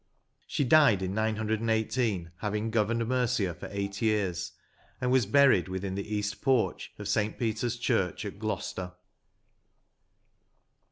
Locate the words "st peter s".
7.07-7.75